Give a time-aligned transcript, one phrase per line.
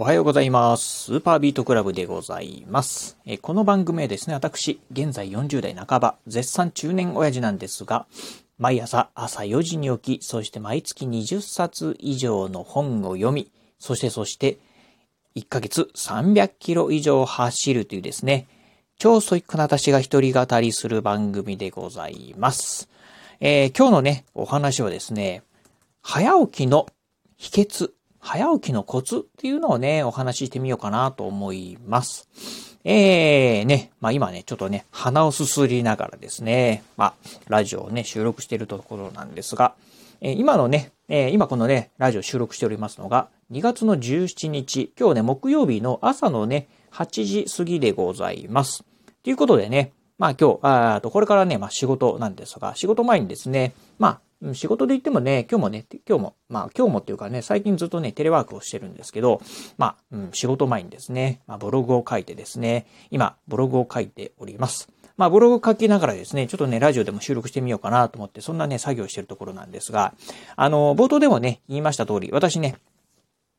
[0.00, 1.04] おはようございます。
[1.04, 3.18] スーパービートクラブでございます。
[3.26, 8.06] えこの番組はですね、私、現在40代半ば、絶賛中年親父なんですが、
[8.56, 14.56] 毎朝朝4時に起き、そして毎月20冊以上の本を読み、そしてそして、
[15.36, 18.48] 1ヶ月300キロ以上走るというですね、
[18.96, 22.88] 超ソイックな私が一人語りする番組でございます。
[23.40, 25.42] えー今日のね、お話はですね、
[26.00, 26.86] 早起きの
[27.36, 27.90] 秘訣、
[28.20, 32.28] 早起きのコツっていうのをね、お話ししてみようかなと思います。
[32.84, 37.14] えー、ね、まあ今ね、ちょっとね、鼻をすすりながらですね、まあ、
[37.48, 39.74] ラジオをね、収録しているところなんですが、
[40.20, 48.84] えー今のね、えー今このね、ラジオ収録しておりますのが、2月の17日、今日ね、木曜日の朝のね、8時過ぎでございます。
[49.22, 54.20] ということでね、まあ今日、あと、これからね、まあ仕事なんですが、仕事前にですね、まあ、
[54.54, 59.42] 仕事で言ってもね、今日もね、今日も、まあ今日もっていうかね、最近ずっとね、テレワークをしてるんですけど、
[59.76, 64.88] まあ、うん、仕事前にですね、まあブログを書いてですね、今、ブログを書いております。
[65.18, 70.14] まあブログ書きながらですね、ちょっとね、ラジオでも収録してみようかなと思って、そんなね、作業してるところなんですが、
[70.56, 72.76] あの、冒頭でもね、言いました通り、私ね、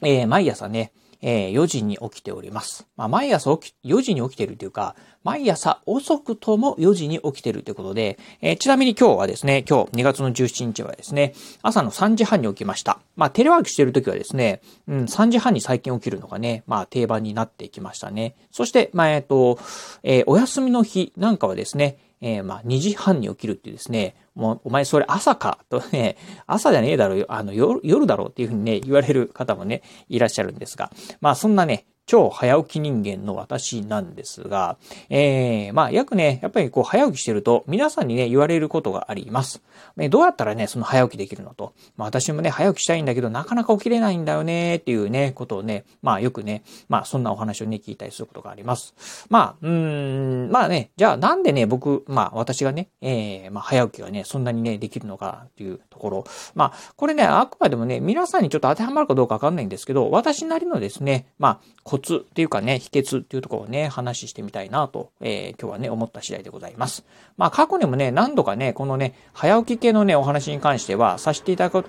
[0.00, 0.92] えー毎朝ね、
[1.22, 2.86] えー4時に起きております。
[2.96, 12.98] まあ、毎朝起き、4時に起きてるというか、毎朝遅くとも4時に起きてるということで、えーちなみに今日はですね、今日2月の17日はですね、朝の3時半に起きました。
[13.16, 18.34] まあ、テレワークしてるときはですね、うん、3時半に最近起きるのがね、まあ、定番になってきましたね。
[18.50, 19.58] そして、まあ、えっ、と、
[20.02, 25.58] えーお休みの日なんかはですね、えーまあ、2時半に起きるっていうですね、もう、お前それ朝か？
[25.68, 26.16] とね、
[26.46, 34.76] 朝じゃねえだろうよ、あの、夜、夜だろうっていうふうにね、言われる方もね、いらっしゃるんですが、まあ、そんなね、超早起き人間の私なんですが、
[35.08, 39.62] えー、まあ、約ね、やっぱりこう、早起きしてると、皆さんにね、言われることがあります。
[39.96, 41.74] ねどうやったらね、その早起きできるのと。
[41.96, 48.94] まあ、私もね、早起きしたいんだけど、なかなか起きれないんだよね、っていうね、ことをね、まあ、よくね、まあ、そんなお話をね、聞いたりすることがあります。
[49.28, 56.24] まあ、うん、まあね、じゃあなんでね、僕、まあ私がね、えー、まあ早起きがね、そんなにね、できるのかっていうところ。
[56.54, 61.60] まあ、これね、あくまでもね、皆さんにちょっと当てはまるかどうかわかんないんですけど、私なりのですね、まあ、
[61.92, 67.04] コツっていうかね、秘訣っていうところをね、話してみたいなと、えー、今日はね、思った次第でございます。
[67.36, 71.84] まあ、過去にもね、何度かね、このね、早起き系のね、お話に関しては、させていただく、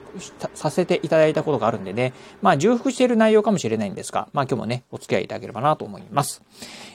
[0.55, 2.11] させていただいたことがあるんでね、
[2.41, 6.41] まあ、重複している内容かもしれないんですが、まあ、今日もね、お付き合いいただければなと思います。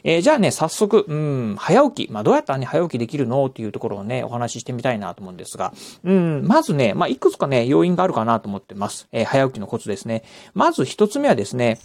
[0.05, 2.13] えーじゃあね、早速、うん、早起き。
[2.13, 5.73] まあ、どうやったらね、早起きできるのっていうところをね、お話ししてみたいなと思うんですが、
[6.05, 9.09] うん、まずね、まあ、いくつかね、要因があるかなと思ってます。
[9.13, 10.25] えー早起きのコツですね。
[10.53, 11.79] まず一つ目はですね、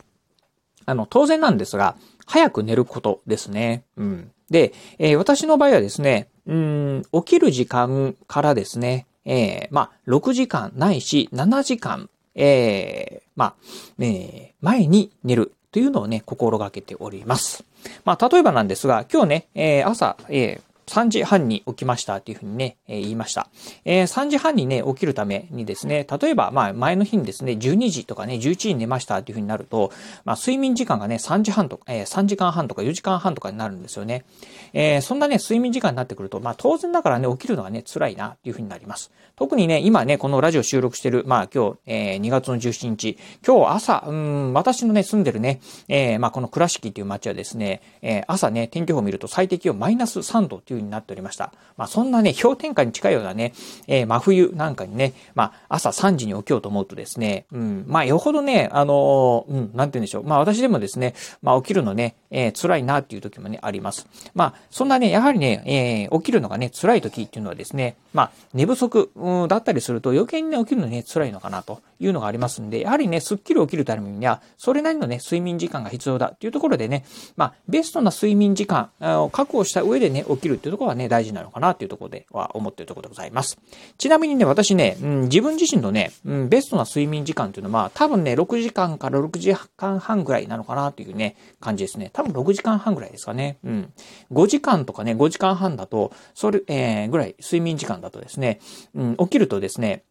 [0.86, 1.96] あの、当然なんですが、
[2.26, 3.84] 早く寝ることですね。
[3.98, 4.32] うん。
[4.50, 13.54] で、えー私の場合はですね、うん、起きる時間からですね、えーまあ、6時間ないし、7時間、えーまあ、
[14.00, 17.66] えー前に寝るというのをね、心がけております。
[18.06, 23.50] まあ、例えばなんですが、今日ね、えー朝、えー3時半に起きましたっていうふうにね、えー言いました。
[23.86, 29.92] えー3時半にね、起きるためにですね、例えば、まあ、前の日にですね、12時とかね、11時に寝ましたっていうふうになると、
[30.26, 34.26] まあ、睡眠時間がね、3時半とか、えー3時間半とか4時間半とかになるんですよね。
[34.74, 39.12] えーそんなね、睡眠時間になってくると、まあ、当然だからね、起きるのがね、辛いなっていうふうになります。
[39.36, 51.52] 特にね、今ね、このラジオ収録してる、まあ、今日、えー2月の17日、今日朝、うん、私のね、住んでるね、えーまあ、この倉敷っていう街はですね、えー朝ね、天気予報を見ると最低気温マイナス3度っていういう風になっておりました。
[51.78, 53.54] まあ、そんなね、氷点下に近いようなね、
[53.88, 60.24] えー真冬なんかにね、まあ、朝3時に起きようと思うとですね、うん、まあ、よほどね、あのーうん、なんて言うんでしょう。
[60.24, 64.08] まあ、私でもですね、まあ、起きるのね、えー辛いなっていう時もね、あります。
[64.36, 83.60] まあ、そんなね、やはりね、えー起きるのがね、辛い時っていうのはですね、まあ、寝不足、うん、だったりすると余計にね、起きるのね、辛いのかなというのがありますんで、やはりね、すっきり起きるためには、それなりのね、睡眠時間が必要だっていうところでね、まあ、ベストな睡眠時間を確保した上でね、起きるっていうところはね、大事なのかなっていうところでは思ってるところでございます。
[83.98, 92.12] ちなみにね、私ね、うん、自分自身のね、うん、ベストな睡眠時間っていうのは、多分ね、6時間から6時間半ぐらいなのかなというね、感じですね。
[92.14, 93.58] 多分6時間半ぐらいですかね。
[93.66, 93.94] うん。
[94.32, 98.62] 5時間とかね、5時間半だと、それ、えー、ぐらい、睡眠時間だとですね、
[98.96, 100.06] うん、起きるとですね、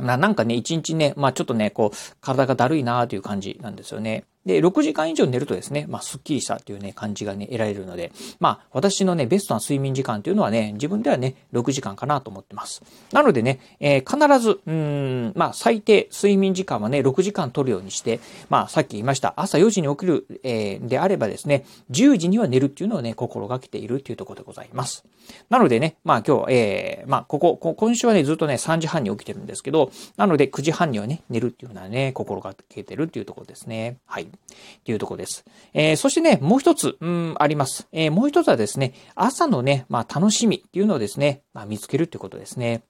[0.00, 4.24] ななんかね、一日ね、まあちょっとね、こう、体がだるいなという感じなんですよね。
[4.46, 12.82] で、6時間以上寝るとですね、まあ、すっきりしたっていうね、感じがね、得られるので、まあ、私のね、ベストな睡眠時間っていうのはね、自分ではね、6時間かなと思ってます。
[13.12, 25.04] なのでね、えー必ず、うん、まあ、最低睡眠時間はね、6時間取るようにして、まあ、さっき言いました、朝4時に起きる、えーであればですね、10時には寝るっていうのをね、心がけているっていうところでございます。
[25.48, 33.98] なのでね、まあ今日、えー、まあここ、こ今週はね、ずっとね、3時半に起きてるんですけど、なので9時半にはね、寝るっていうのはね、心がけてるっていうところですね。
[34.06, 34.29] はい。
[34.30, 35.44] っていうところです。
[35.74, 37.88] えー、そしてね、もう一つ、うん、あります。
[37.92, 42.82] えー、もう一つはですね、朝のね、まあ楽しみっていうのをですね、まあ見つけるっていうことですね。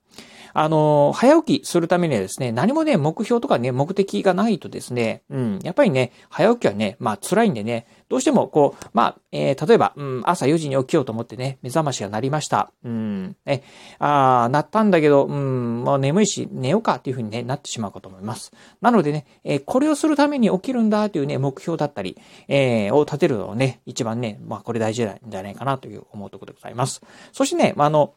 [0.52, 12.72] あの、早起きするためにはですね、何もね、目標とかね、目的がないとですね、うん、やっぱりね、早起きはね、まあ辛いんでね、どうしてもこう、まあ、えー、例えば、うん、朝4時に起きようと思ってね、目覚ましが鳴りました。
[12.84, 13.62] うん、え、
[14.00, 18.52] ああ、鳴ったんだけど、うん、もう眠いし、寝ようかっていうふうに、ね、なってしまうかと思います。
[18.80, 22.18] なのでね、えー、これをするために起きるんだというね、目標だったり、
[22.48, 27.00] えー、を立てるのをね、一番ね、まあこれ大事なんじゃないかなという思うところでございます。
[27.32, 28.14] そしてね、まあ、あの、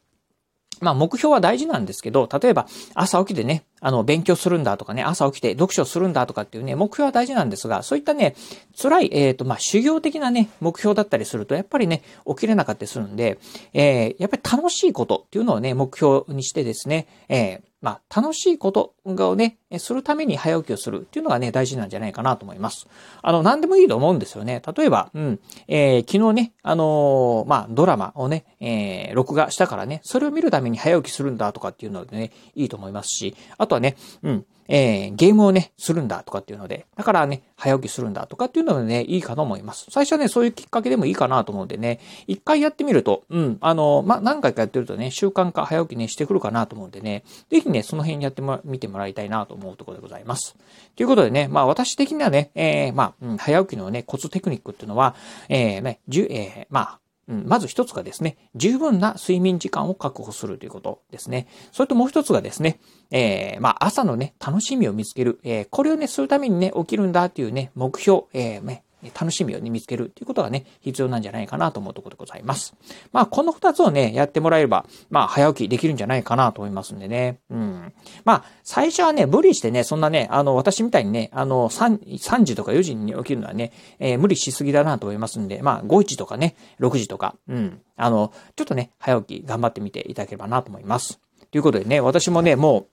[0.81, 8.35] まあ目標は大事なんですけど、例えば朝起きてね、あの、勉強するんだとかね、朝起きて読書するんだとかっていうね、目標は大事なんですが、そういったね、
[8.81, 13.39] 辛い、えっ、ー、と、まあ、修行的なね、目標だったりすると、やっぱりね、起きれなかったりするんで、
[13.73, 22.87] えー、やっぱり楽しいことっていうのをね、目標にしてですね、えー、まあ、楽しいことをね、するために早起きをするっていうのがね、大事なんじゃないかなと思います。
[23.21, 24.61] あの、何でもいいと思うんですよね。
[24.75, 39.87] 例えば、うん、えー、昨日ね、あのー、まあ、ドラマをね、えー、録画したからね、それを見るために早起きするんだとかっていうのでね、いいと思いますし、あとはね、うん、えー、ゲームをね、するんだとかっていうので、だからね、早起きするんだとかっていうのでね、いいかと思います。
[39.89, 50.55] 最初はね、そういうきっかけでもいいかなと思うんでね、一回やってみると、うん、あの、ま何回かやってるとね、習慣化早起きね、してくるかなと思うんでね、ぜひね、その辺やっても見てもらいたいなと思うところでございます。
[50.95, 55.15] ということでね、まあ私的にはね、えー、まあ、うん、早起きのね、コツテクニックっていうのは、
[55.49, 61.47] えー、ね、じゅ、えー、まあ、うん、まず一つがですね、十分な睡眠時間を確保するということですね。
[61.71, 62.79] それともう一つがですね、
[63.11, 65.39] えー、まあ、朝のね、楽しみを見つける。
[65.43, 68.83] えー、これをね、するためにね、起きるんだっていうね、目標、えー、ね、
[69.13, 72.75] 楽しみを、ね、見つけるということがね、必要なんじゃないかなと思うところでございます。
[73.11, 77.39] まあ、この二つをね、やってもらえれば、まあ、早起きできるんじゃないかなと思いますんでね。
[77.49, 77.93] うん。
[78.25, 87.81] まあ、最初はね、無理してね、そんなね、あの、私みたいにね、あの、3, 3時とか4時に起きるのはね、えー、無理しすぎだなと思いますんで、まあ、5時とかね、6時とか、うん。
[87.95, 91.19] あの、ちょっとね、早起き頑張ってみていただければなと思います。
[91.51, 92.87] ということでね、私もね、もう、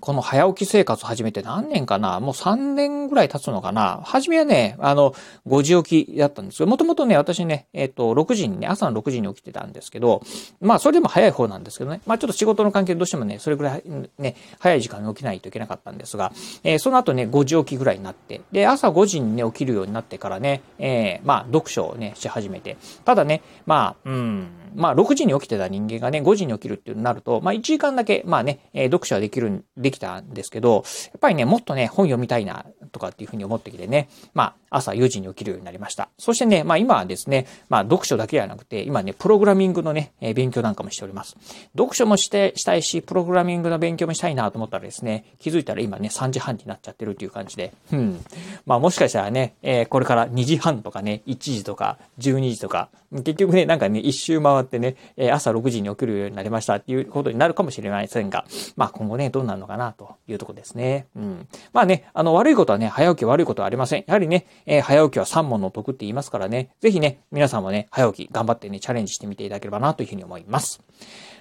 [0.00, 2.20] この早起き生活始めて何年かな？
[2.20, 4.00] もう3年ぐらい経つのかな？
[4.04, 5.14] 初めはね、あの、
[5.46, 10.22] 5時起きだったんですけど、もともとね、私ね、えっ、ー、と、6時にね、朝の6時に起きてたんですけど、
[10.60, 12.00] まあ、それでも早い方なんですけどね。
[12.06, 13.82] まあ、ちょっと仕事の関係でどうしてもね、それぐらい
[14.18, 36.08] ね、早い時間に起きないといけなかったんですが、えー、その後ね、5時起きぐらいになって、で、朝5時にね、起きるようになってからね、えー、まあ、読書をね、し始めて、ただね、まあ、うん、まあ、6時に起きてた人間がね、5時に起きるっていうなると、まあ、1時間だけ、まあね、えー、読書はできる、できたんですけど、やっぱりね、もっとね、本読みたいな、とかっていうふうに思ってきてね、まあ、朝4時に起きるようになりました。
[36.18, 41.36] そしてね、まあ今はですね、まあ読書だけではなくて、今ね、プログラミングのね、え勉強なんかもしております。
[41.76, 48.24] 読書もして、したいし、プログラミングの勉強もしたいなと思ったらですね、気づいたら今ね、3時半になっちゃってるっていう感じで、うん。
[48.66, 58.44] まあもしかしたらね、えー、これから2時半とかね、1時とか、12時とか、結局ね、なんかね、一周回ってね、え朝6時に起きるようになりましたっていうことになるかもしれませんが、
[58.76, 61.06] まあ今後ね、どうなるのかなというとこですね。
[61.16, 61.48] うん。
[61.72, 64.04] まあね、あの悪いことはね、早起き悪いことはありません。
[64.06, 70.80] やはりね、えー、早起きは3問の得って言いますからね、ぜひね、皆さんもね、早起き頑張ってね、チャレンジしてみていただければなというふうに思います。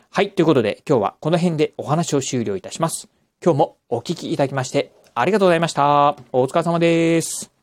[0.09, 3.07] はい、ということで今日はこの辺でお話を終了いたします。
[3.43, 6.15] 今日もお聴きいただきましてありがとうございました。
[6.31, 7.56] お疲れ様です。